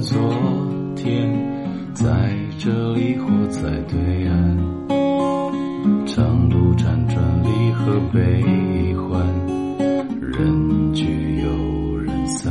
[0.00, 0.18] 昨
[0.96, 1.30] 天，
[1.92, 4.56] 在这里或在对岸，
[6.06, 8.42] 长路辗转离合悲
[8.96, 9.22] 欢，
[10.20, 12.50] 人聚又人散，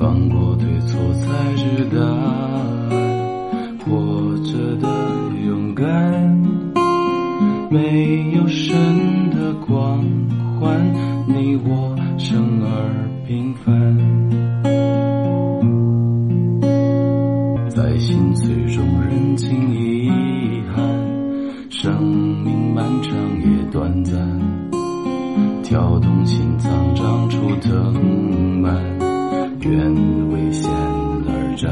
[0.00, 4.88] 放过对错才知答案，活着的
[5.46, 5.86] 勇敢，
[7.70, 10.04] 没有神的光
[10.60, 10.92] 环，
[11.28, 14.13] 你我生而平凡。
[17.74, 20.08] 在心碎中认清遗
[20.72, 20.84] 憾，
[21.68, 22.00] 生
[22.44, 24.14] 命漫长也短暂，
[25.64, 28.80] 跳动心脏长出藤蔓，
[29.62, 29.92] 愿
[30.30, 30.70] 为险
[31.26, 31.68] 而战，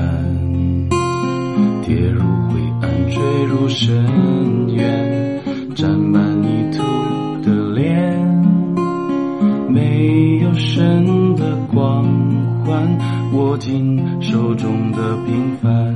[1.86, 5.40] 跌入灰暗，坠入深渊，
[5.76, 6.82] 沾满泥土
[7.48, 8.18] 的脸，
[9.68, 12.02] 没有神的光
[12.64, 12.98] 环，
[13.32, 15.94] 握紧手中的平凡。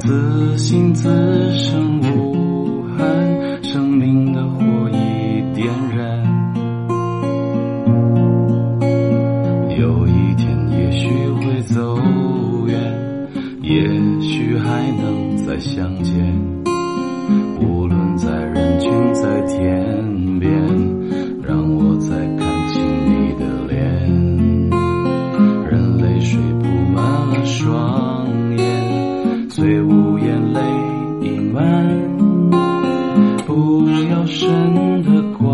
[0.00, 1.08] 自信自
[1.52, 6.24] 生无憾，生命的火已点燃。
[9.78, 11.08] 有一天，也许
[11.40, 11.96] 会走
[12.66, 13.28] 远，
[13.62, 13.86] 也
[14.20, 16.34] 许还能再相见。
[17.60, 18.28] 无论在
[29.66, 30.60] 虽无眼泪
[31.22, 31.60] 已满。
[33.44, 35.45] 不要神的光环，只要你的